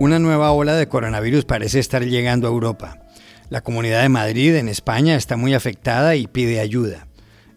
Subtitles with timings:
[0.00, 2.98] Una nueva ola de coronavirus parece estar llegando a Europa.
[3.50, 7.08] La Comunidad de Madrid, en España, está muy afectada y pide ayuda.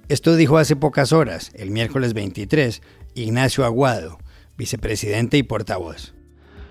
[0.09, 2.81] Esto dijo hace pocas horas, el miércoles 23,
[3.13, 4.17] Ignacio Aguado,
[4.57, 6.15] vicepresidente y portavoz.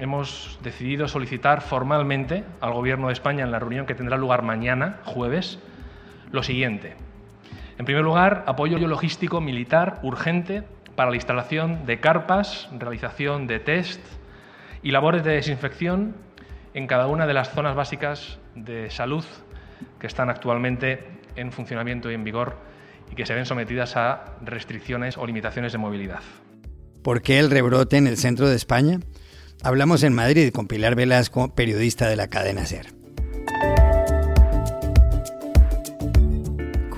[0.00, 4.98] Hemos decidido solicitar formalmente al Gobierno de España en la reunión que tendrá lugar mañana,
[5.04, 5.60] jueves,
[6.32, 6.96] lo siguiente.
[7.78, 10.64] En primer lugar, apoyo logístico militar urgente
[10.96, 14.00] para la instalación de carpas, realización de test,
[14.82, 16.14] y labores de desinfección
[16.74, 19.24] en cada una de las zonas básicas de salud
[19.98, 22.56] que están actualmente en funcionamiento y en vigor
[23.10, 26.20] y que se ven sometidas a restricciones o limitaciones de movilidad.
[27.02, 29.00] ¿Por qué el rebrote en el centro de España?
[29.62, 32.86] Hablamos en Madrid con Pilar Velasco, periodista de la cadena SER.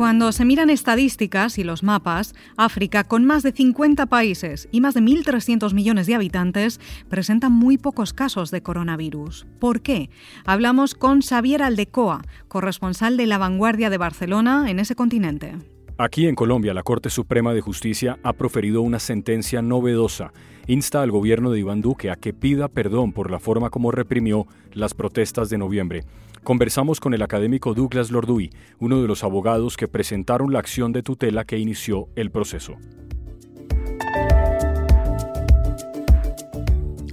[0.02, 4.94] Cuando se miran estadísticas y los mapas, África, con más de 50 países y más
[4.94, 9.46] de 1.300 millones de habitantes, presenta muy pocos casos de coronavirus.
[9.60, 10.10] ¿Por qué?
[10.44, 15.54] Hablamos con Xavier Aldecoa, corresponsal de La Vanguardia de Barcelona en ese continente.
[16.04, 20.32] Aquí en Colombia, la Corte Suprema de Justicia ha proferido una sentencia novedosa.
[20.66, 24.48] Insta al gobierno de Iván Duque a que pida perdón por la forma como reprimió
[24.72, 26.02] las protestas de noviembre.
[26.42, 31.04] Conversamos con el académico Douglas Lorduy, uno de los abogados que presentaron la acción de
[31.04, 32.74] tutela que inició el proceso.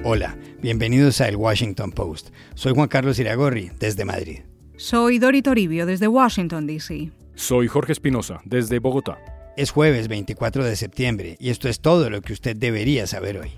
[0.04, 2.32] Hola, bienvenidos a El Washington Post.
[2.56, 4.40] Soy Juan Carlos Iragorri, desde Madrid.
[4.78, 7.12] Soy Dori Toribio, desde Washington, D.C.
[7.40, 9.18] Soy Jorge Espinosa, desde Bogotá.
[9.56, 13.54] Es jueves 24 de septiembre y esto es todo lo que usted debería saber hoy.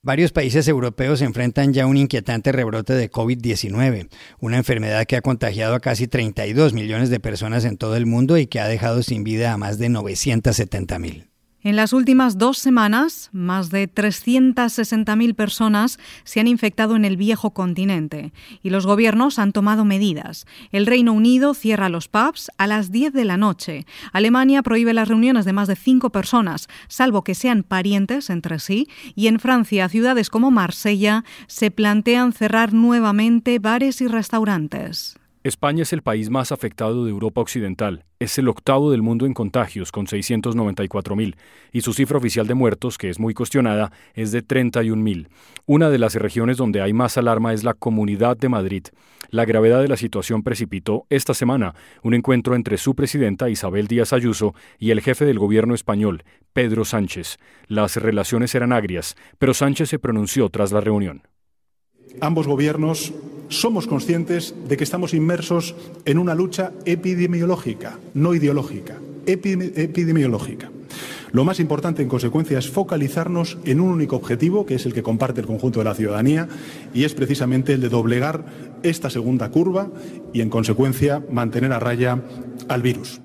[0.00, 5.74] Varios países europeos enfrentan ya un inquietante rebrote de COVID-19, una enfermedad que ha contagiado
[5.74, 9.24] a casi 32 millones de personas en todo el mundo y que ha dejado sin
[9.24, 11.31] vida a más de 970 mil.
[11.64, 17.52] En las últimas dos semanas, más de 360.000 personas se han infectado en el viejo
[17.52, 18.32] continente
[18.64, 20.44] y los gobiernos han tomado medidas.
[20.72, 23.86] El Reino Unido cierra los pubs a las 10 de la noche.
[24.12, 28.88] Alemania prohíbe las reuniones de más de cinco personas, salvo que sean parientes entre sí.
[29.14, 35.14] Y en Francia, ciudades como Marsella se plantean cerrar nuevamente bares y restaurantes.
[35.44, 38.04] España es el país más afectado de Europa Occidental.
[38.20, 41.34] Es el octavo del mundo en contagios, con 694.000,
[41.72, 45.26] y su cifra oficial de muertos, que es muy cuestionada, es de 31.000.
[45.66, 48.84] Una de las regiones donde hay más alarma es la Comunidad de Madrid.
[49.30, 54.12] La gravedad de la situación precipitó esta semana un encuentro entre su presidenta Isabel Díaz
[54.12, 57.38] Ayuso y el jefe del gobierno español, Pedro Sánchez.
[57.66, 61.22] Las relaciones eran agrias, pero Sánchez se pronunció tras la reunión.
[62.20, 63.12] Ambos gobiernos
[63.52, 65.74] somos conscientes de que estamos inmersos
[66.04, 70.70] en una lucha epidemiológica, no ideológica, epidemiológica.
[71.32, 75.02] Lo más importante, en consecuencia, es focalizarnos en un único objetivo, que es el que
[75.02, 76.46] comparte el conjunto de la ciudadanía,
[76.92, 78.44] y es precisamente el de doblegar
[78.82, 79.90] esta segunda curva
[80.34, 82.22] y, en consecuencia, mantener a raya
[82.68, 83.22] al virus.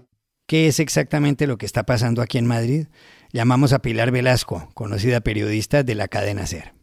[0.47, 2.87] ¿Qué es exactamente lo que está pasando aquí en Madrid?
[3.33, 6.76] Llamamos a Pilar Velasco, conocida periodista de la cadena SER.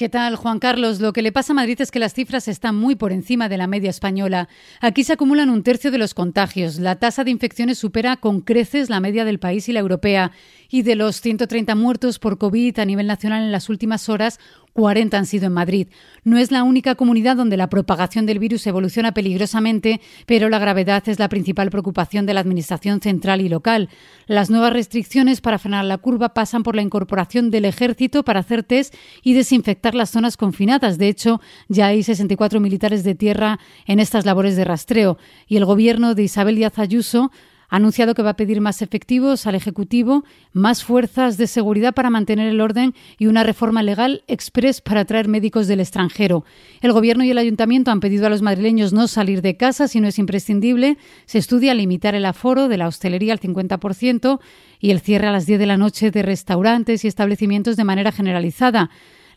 [0.00, 0.98] ¿Qué tal, Juan Carlos?
[0.98, 3.58] Lo que le pasa a Madrid es que las cifras están muy por encima de
[3.58, 4.48] la media española.
[4.80, 6.78] Aquí se acumulan un tercio de los contagios.
[6.78, 10.32] La tasa de infecciones supera con creces la media del país y la europea.
[10.70, 14.40] Y de los 130 muertos por COVID a nivel nacional en las últimas horas,
[14.72, 15.88] 40 han sido en Madrid.
[16.24, 21.08] No es la única comunidad donde la propagación del virus evoluciona peligrosamente, pero la gravedad
[21.08, 23.88] es la principal preocupación de la Administración central y local.
[24.26, 28.62] Las nuevas restricciones para frenar la curva pasan por la incorporación del ejército para hacer
[28.62, 30.98] test y desinfectar las zonas confinadas.
[30.98, 35.18] De hecho, ya hay 64 militares de tierra en estas labores de rastreo.
[35.46, 37.30] Y el gobierno de Isabel Díaz Ayuso
[37.70, 42.10] ha anunciado que va a pedir más efectivos al Ejecutivo, más fuerzas de seguridad para
[42.10, 46.44] mantener el orden y una reforma legal express para traer médicos del extranjero.
[46.80, 50.00] El Gobierno y el Ayuntamiento han pedido a los madrileños no salir de casa si
[50.00, 50.98] no es imprescindible.
[51.26, 54.40] Se estudia limitar el aforo de la hostelería al 50%
[54.80, 58.10] y el cierre a las 10 de la noche de restaurantes y establecimientos de manera
[58.10, 58.90] generalizada.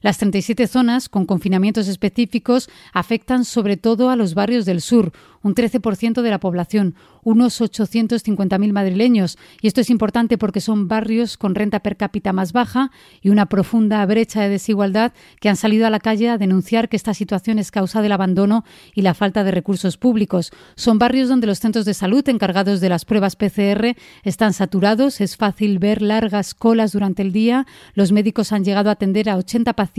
[0.04, 5.14] Las 37 zonas con confinamientos específicos afectan sobre todo a los barrios del sur,
[5.44, 9.38] un 13% de la población, unos 850.000 madrileños.
[9.62, 12.92] Y esto es importante porque son barrios con renta per cápita más baja
[13.22, 16.98] y una profunda brecha de desigualdad que han salido a la calle a denunciar que
[16.98, 20.52] esta situación es causa del abandono y la falta de recursos públicos.
[20.76, 25.38] Son barrios donde los centros de salud encargados de las pruebas PCR están saturados, es
[25.38, 29.72] fácil ver largas colas durante el día, los médicos han llegado a atender a 80
[29.74, 29.93] pacientes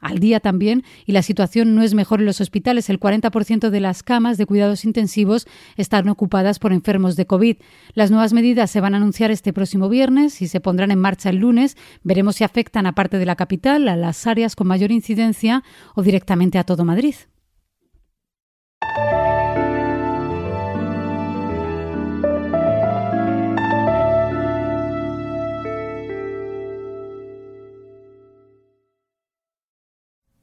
[0.00, 2.90] al día también y la situación no es mejor en los hospitales.
[2.90, 7.56] El 40% de las camas de cuidados intensivos están ocupadas por enfermos de COVID.
[7.94, 11.30] Las nuevas medidas se van a anunciar este próximo viernes y se pondrán en marcha
[11.30, 11.76] el lunes.
[12.02, 15.62] Veremos si afectan a parte de la capital, a las áreas con mayor incidencia
[15.94, 17.14] o directamente a todo Madrid.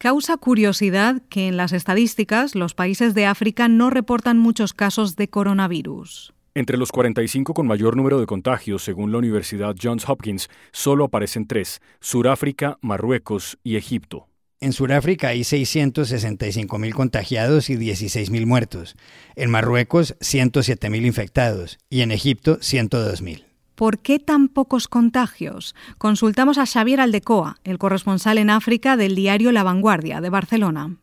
[0.02, 5.30] Causa curiosidad que en las estadísticas los países de África no reportan muchos casos de
[5.30, 6.34] coronavirus.
[6.56, 11.46] Entre los 45 con mayor número de contagios, según la Universidad Johns Hopkins, solo aparecen
[11.46, 14.28] tres, Suráfrica, Marruecos y Egipto.
[14.60, 18.96] En Sudáfrica hay 665.000 contagiados y 16.000 muertos.
[19.36, 21.78] En Marruecos, 107.000 infectados.
[21.92, 23.51] Y en Egipto, 102.000.
[23.82, 25.74] ¿Por qué tan pocos contagios?
[25.98, 30.98] Consultamos a Xavier Aldecoa, el corresponsal en África del diario La Vanguardia de Barcelona.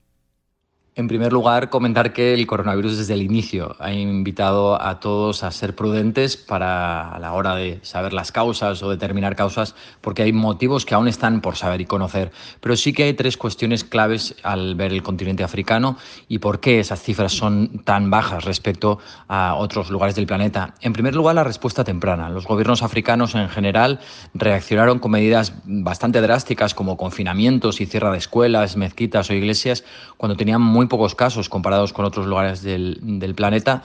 [0.98, 5.52] En primer lugar, comentar que el coronavirus desde el inicio ha invitado a todos a
[5.52, 10.32] ser prudentes para a la hora de saber las causas o determinar causas, porque hay
[10.32, 12.32] motivos que aún están por saber y conocer.
[12.60, 15.96] Pero sí que hay tres cuestiones claves al ver el continente africano
[16.26, 18.98] y por qué esas cifras son tan bajas respecto
[19.28, 20.74] a otros lugares del planeta.
[20.80, 22.28] En primer lugar, la respuesta temprana.
[22.28, 24.00] Los gobiernos africanos en general
[24.34, 29.84] reaccionaron con medidas bastante drásticas como confinamientos y cierre de escuelas, mezquitas o iglesias
[30.16, 33.82] cuando tenían muy pocos casos comparados con otros lugares del, planeta.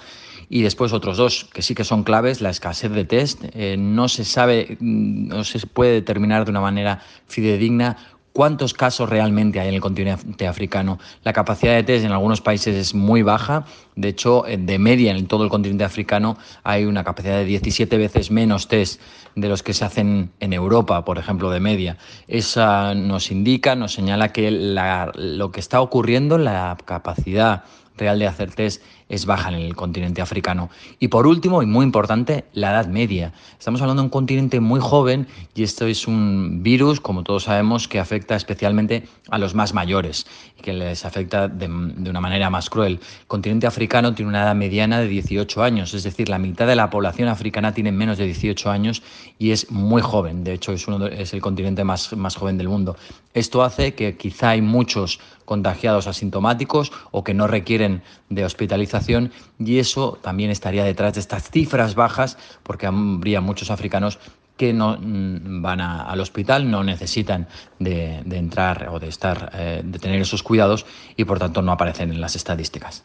[0.50, 3.44] Y después otros dos que sí que son claves, la escasez de test.
[3.54, 7.98] Eh, no se sabe, mm, no se puede determinar de una manera fidedigna
[8.34, 11.00] cuántos casos realmente hay en el continente africano.
[11.24, 13.66] La capacidad de test en algunos países es muy baja.
[13.96, 18.32] De hecho, de media en todo el continente africano hay una capacidad de 17 veces
[18.32, 19.00] menos test
[19.36, 21.98] de los que se hacen en Europa, por ejemplo, de media.
[22.28, 27.64] Esa nos indica, nos señala que lo que está ocurriendo, la capacidad
[27.96, 30.70] real de hacer test es baja en el continente africano.
[31.00, 33.34] Y por último, y muy importante, la edad media.
[33.58, 37.88] Estamos hablando de un continente muy joven y esto es un virus, como todos sabemos,
[37.88, 40.26] que afecta especialmente a los más mayores
[40.58, 42.94] y que les afecta de, una manera más cruel.
[42.94, 46.76] El continente africano tiene una edad mediana de 18 años, es decir, la mitad de
[46.76, 49.04] la población africana tiene menos de 18 años
[49.40, 50.44] y es muy joven.
[50.44, 52.96] De hecho, es, uno es el continente más, más joven del mundo.
[53.34, 59.80] Esto hace que quizá hay muchos contagiados asintomáticos o que no requieren de hospitalización y
[59.80, 64.20] eso también estaría detrás de estas cifras bajas porque habría muchos africanos
[64.58, 67.48] que no mm, van al hospital, no necesitan
[67.80, 70.86] de, entrar o de estar, eh, de tener esos cuidados
[71.18, 73.04] y por tanto no aparecen en las estadísticas.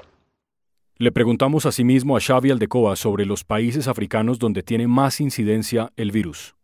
[0.97, 6.11] Le preguntamos asimismo a Xavi Aldecoa sobre los países africanos donde tiene más incidencia el
[6.11, 6.58] virus.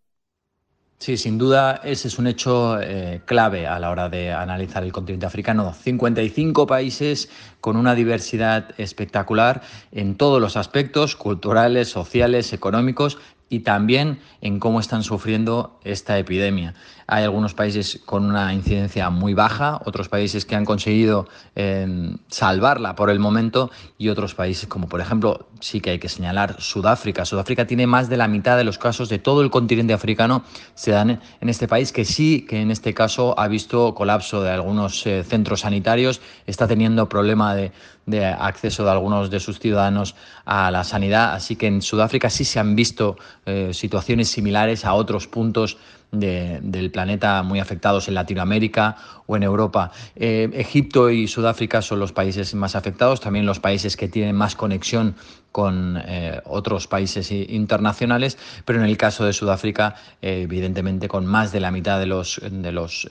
[1.04, 4.90] Sí, sin duda ese es un hecho eh, clave a la hora de analizar el
[4.90, 5.74] continente africano.
[5.74, 7.28] 55 países
[7.60, 9.60] con una diversidad espectacular
[9.92, 16.74] en todos los aspectos, culturales, sociales, económicos, y también en cómo están sufriendo esta epidemia.
[17.06, 22.94] Hay algunos países con una incidencia muy baja, otros países que han conseguido em, salvarla
[22.94, 27.24] por el momento y otros países como por ejemplo, sí que hay que señalar Sudáfrica.
[27.24, 30.92] Sudáfrica tiene más de la mitad de los casos de todo el continente africano se
[30.92, 35.06] dan en este país que sí que en este caso ha visto colapso de algunos
[35.06, 37.72] eh, centros sanitarios, está teniendo problema de,
[38.06, 41.34] de acceso de algunos de sus ciudadanos a la sanidad.
[41.34, 45.78] Así que en Sudáfrica sí se han visto eh, situaciones similares a otros puntos
[46.12, 48.94] del planeta muy afectados en Latinoamérica
[49.26, 49.90] o en Europa.
[50.14, 54.54] Eh, Egipto y Sudáfrica son los países más afectados, también los países que tienen más
[54.54, 55.16] conexión
[55.50, 61.58] con eh, otros países internacionales, pero en el caso de Sudáfrica, evidentemente con más de
[61.58, 63.08] la mitad de los, de los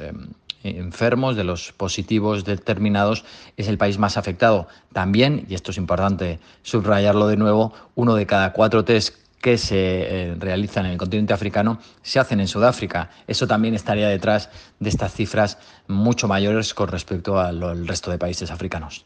[0.64, 3.26] enfermos, de los positivos determinados,
[3.58, 4.68] es el país más afectado.
[4.92, 9.76] También, y esto es importante subrayarlo de nuevo, uno de cada cuatro test que se
[9.78, 13.10] eh, realizan en el continente africano se hacen en Sudáfrica.
[13.28, 18.52] Eso también estaría detrás de estas cifras mucho mayores con respecto al resto de países
[18.52, 19.06] africanos.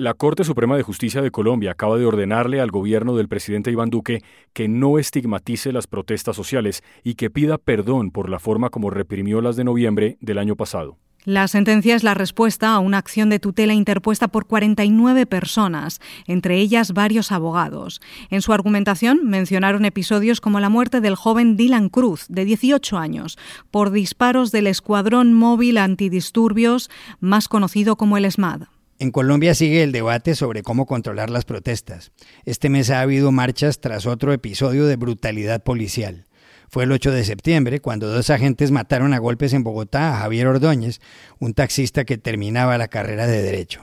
[0.00, 3.90] La Corte Suprema de Justicia de Colombia acaba de ordenarle al gobierno del presidente Iván
[3.90, 8.90] Duque que no estigmatice las protestas sociales y que pida perdón por la forma como
[8.90, 10.98] reprimió las de noviembre del año pasado.
[11.24, 16.58] La sentencia es la respuesta a una acción de tutela interpuesta por 49 personas, entre
[16.58, 18.00] ellas varios abogados.
[18.30, 23.36] En su argumentación mencionaron episodios como la muerte del joven Dylan Cruz, de 18 años,
[23.72, 26.88] por disparos del Escuadrón Móvil Antidisturbios,
[27.18, 28.68] más conocido como el SMAD.
[29.00, 32.10] En Colombia sigue el debate sobre cómo controlar las protestas.
[32.44, 36.26] Este mes ha habido marchas tras otro episodio de brutalidad policial.
[36.68, 40.48] Fue el 8 de septiembre cuando dos agentes mataron a golpes en Bogotá a Javier
[40.48, 41.00] Ordóñez,
[41.38, 43.82] un taxista que terminaba la carrera de Derecho.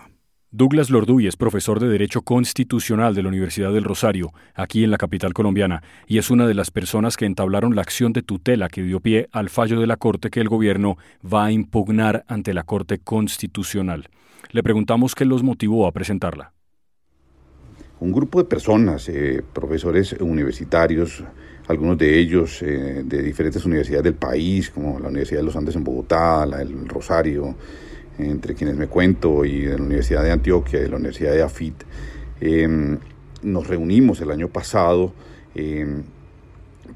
[0.52, 4.98] Douglas Lorduy es profesor de Derecho Constitucional de la Universidad del Rosario, aquí en la
[4.98, 8.84] capital colombiana, y es una de las personas que entablaron la acción de tutela que
[8.84, 12.64] dio pie al fallo de la Corte que el gobierno va a impugnar ante la
[12.64, 14.10] Corte Constitucional.
[14.52, 16.54] Le preguntamos qué los motivó a presentarla.
[18.00, 21.24] Un grupo de personas, eh, profesores universitarios,
[21.68, 25.76] algunos de ellos eh, de diferentes universidades del país, como la Universidad de los Andes
[25.76, 27.56] en Bogotá, la del Rosario,
[28.20, 31.84] entre quienes me cuento, y de la Universidad de Antioquia, de la Universidad de AFIT,
[32.42, 32.98] em,
[33.44, 35.14] nos reunimos el año pasado
[35.56, 36.04] em,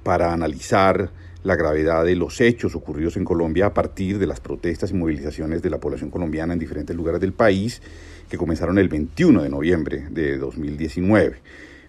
[0.04, 1.12] para analizar
[1.44, 5.62] la gravedad de los hechos ocurridos en Colombia a partir de las protestas y movilizaciones
[5.62, 7.82] de la población colombiana en diferentes lugares del país
[8.30, 11.38] que comenzaron el 21 de noviembre de 2019.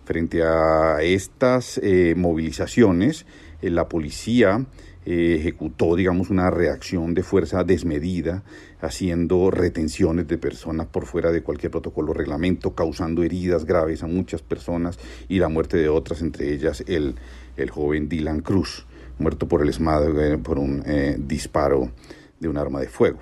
[0.04, 3.26] Frente a estas eh, movilizaciones,
[3.60, 4.66] eh, la policía
[5.04, 8.42] eh, ejecutó, digamos, una reacción de fuerza desmedida,
[8.80, 14.06] haciendo retenciones de personas por fuera de cualquier protocolo o reglamento, causando heridas graves a
[14.06, 17.16] muchas personas y la muerte de otras, entre ellas el,
[17.56, 18.86] el joven Dylan Cruz
[19.20, 21.90] muerto por el SMAD por un eh, disparo
[22.38, 23.20] de un arma de fuego.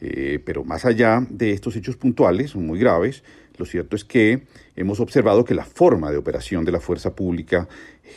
[0.00, 3.22] Eh, pero más allá de estos hechos puntuales, muy graves,
[3.58, 4.44] lo cierto es que
[4.76, 7.68] hemos observado que la forma de operación de la fuerza pública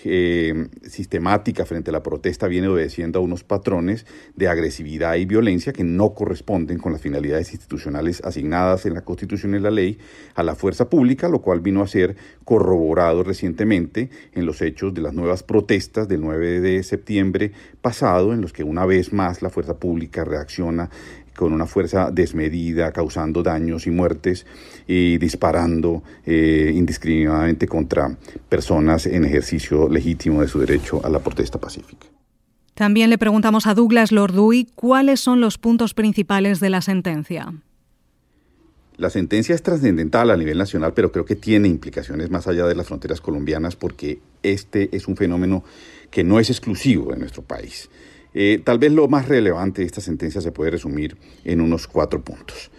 [0.04, 5.74] eh, sistemática frente a la protesta viene obedeciendo a unos patrones de agresividad y violencia
[5.74, 9.98] que no corresponden con las finalidades institucionales asignadas en la Constitución y la ley
[10.36, 15.02] a la fuerza pública, lo cual vino a ser corroborado recientemente en los hechos de
[15.02, 19.50] las nuevas protestas del 9 de septiembre pasado, en los que una vez más la
[19.50, 20.90] fuerza pública reacciona
[21.36, 24.46] con una fuerza desmedida, causando daños y muertes
[24.88, 28.18] y disparando eh, indiscriminadamente contra
[28.50, 32.08] personas en ejercicio legítimo de su derecho a la protesta pacífica.
[32.74, 37.54] También le preguntamos a Douglas Lorduy cuáles son los puntos principales de la sentencia.
[38.98, 42.76] La sentencia es trascendental a nivel nacional, pero creo que tiene implicaciones más allá de
[42.76, 45.64] las fronteras colombianas porque este es un fenómeno
[46.12, 47.90] que no es exclusivo de nuestro país.
[48.34, 52.22] Eh, tal vez lo más relevante de esta sentencia se puede resumir en unos cuatro
[52.22, 52.72] puntos.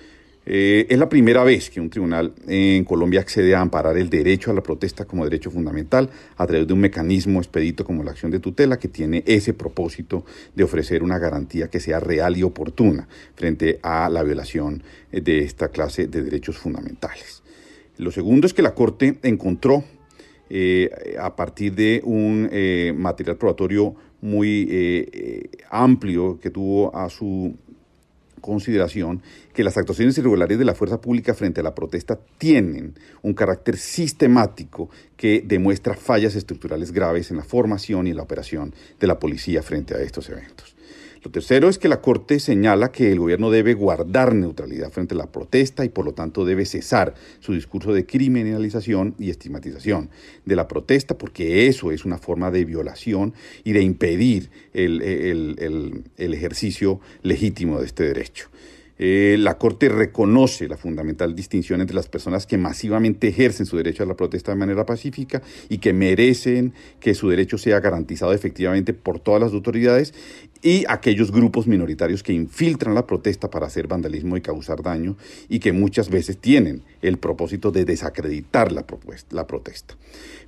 [0.44, 4.50] Eh, es la primera vez que un tribunal en Colombia accede a amparar el derecho
[4.50, 8.32] a la protesta como derecho fundamental a través de un mecanismo expedito como la acción
[8.32, 10.24] de tutela que tiene ese propósito
[10.56, 13.06] de ofrecer una garantía que sea real y oportuna
[13.36, 14.82] frente a la violación
[15.12, 17.44] de esta clase de derechos fundamentales.
[17.98, 19.84] Lo segundo es que la Corte encontró
[20.50, 20.90] eh,
[21.20, 22.50] a partir de un
[22.96, 27.54] material probatorio muy eh, eh, amplio que tuvo a su
[28.40, 29.22] consideración
[29.54, 33.76] que las actuaciones irregulares de la fuerza pública frente a la protesta tienen un carácter
[33.76, 39.18] sistemático que demuestra fallas estructurales graves en la formación y en la operación de la
[39.18, 40.74] policía frente a estos eventos.
[41.24, 45.18] Lo tercero es que la Corte señala que el gobierno debe guardar neutralidad frente a
[45.18, 50.10] la protesta y por lo tanto debe cesar su discurso de criminalización y estigmatización
[50.44, 56.98] de la protesta porque eso es una forma de violación y de impedir el, ejercicio
[57.22, 58.48] legítimo de este derecho.
[58.98, 64.02] Eh, la Corte reconoce la fundamental distinción entre las personas que masivamente ejercen su derecho
[64.02, 68.92] a la protesta de manera pacífica y que merecen que su derecho sea garantizado efectivamente
[68.92, 70.14] por todas las autoridades
[70.62, 75.16] y aquellos grupos minoritarios que infiltran la protesta para hacer vandalismo y causar daño
[75.48, 78.84] y que muchas veces tienen el propósito de desacreditar la,
[79.30, 79.96] la protesta.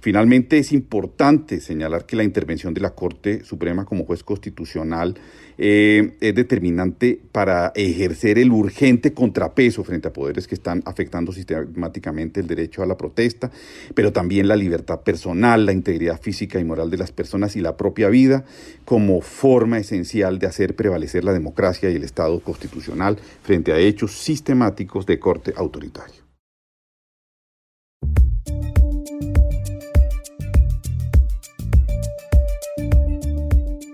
[0.00, 5.16] Finalmente, es importante señalar que la intervención de la Corte Suprema como juez constitucional
[5.56, 12.40] eh, es determinante para ejercer el urgente contrapeso frente a poderes que están afectando sistemáticamente
[12.40, 13.50] el derecho a la protesta,
[13.94, 17.76] pero también la libertad personal, la integridad física y moral de las personas y la
[17.76, 18.44] propia vida
[18.84, 24.12] como forma esencial de hacer prevalecer la democracia y el Estado constitucional frente a hechos
[24.12, 26.22] sistemáticos de corte autoritario.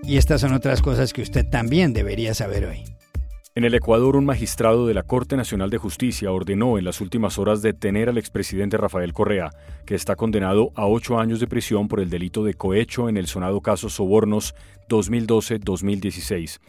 [0.03, 2.90] Y estas son otras cosas que usted también debería saber hoy.
[3.53, 7.37] En el Ecuador, un magistrado de la Corte Nacional de Justicia ordenó en las últimas
[7.37, 9.49] horas detener al expresidente Rafael Correa,
[9.85, 13.27] que está condenado a ocho años de prisión por el delito de cohecho en el
[13.27, 14.55] sonado caso Sobornos
[14.87, 16.59] 2012-2016.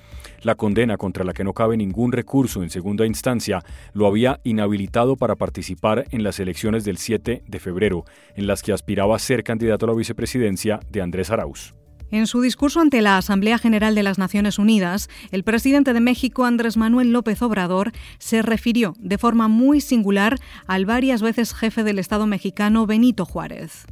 [0.43, 3.62] La condena, contra la que no cabe ningún recurso en segunda instancia,
[3.93, 8.73] lo había inhabilitado para participar en las elecciones del 7 de febrero, en las que
[8.73, 11.75] aspiraba a ser candidato a la vicepresidencia de Andrés Arauz.
[12.12, 16.45] En su discurso ante la Asamblea General de las Naciones Unidas, el presidente de México,
[16.45, 21.99] Andrés Manuel López Obrador, se refirió de forma muy singular al varias veces jefe del
[21.99, 23.87] Estado mexicano Benito Juárez.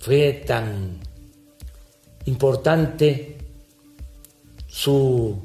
[0.00, 0.98] Fue tan
[2.24, 3.36] importante
[4.66, 5.36] su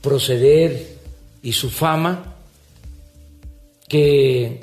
[0.00, 0.98] proceder
[1.42, 2.36] y su fama
[3.88, 4.62] que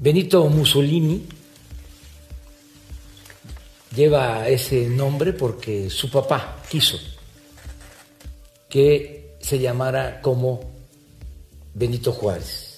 [0.00, 1.22] Benito Mussolini
[3.94, 6.98] lleva ese nombre porque su papá quiso
[8.68, 10.60] que se llamara como
[11.74, 12.70] Benito Juárez.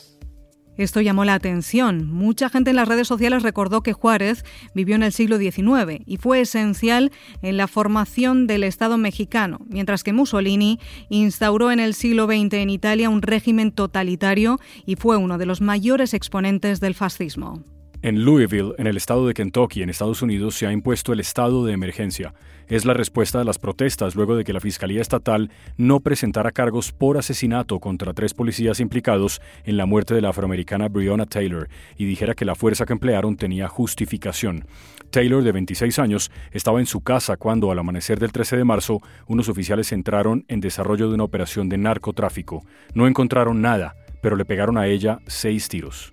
[0.79, 2.11] Esto llamó la atención.
[2.11, 4.43] Mucha gente en las redes sociales recordó que Juárez
[4.75, 10.03] vivió en el siglo XIX y fue esencial en la formación del Estado mexicano, mientras
[10.03, 15.37] que Mussolini instauró en el siglo XX en Italia un régimen totalitario y fue uno
[15.37, 17.63] de los mayores exponentes del fascismo.
[18.05, 21.65] En Louisville, en el estado de Kentucky, en Estados Unidos, se ha impuesto el estado
[21.65, 22.35] de emergencia.
[22.67, 26.91] Es la respuesta a las protestas luego de que la Fiscalía Estatal no presentara cargos
[26.91, 32.05] por asesinato contra tres policías implicados en la muerte de la afroamericana Breonna Taylor y
[32.05, 34.65] dijera que la fuerza que emplearon tenía justificación.
[35.11, 39.01] Taylor, de 26 años, estaba en su casa cuando, al amanecer del 13 de marzo,
[39.29, 42.65] unos oficiales entraron en desarrollo de una operación de narcotráfico.
[42.95, 46.13] No encontraron nada, pero le pegaron a ella seis tiros.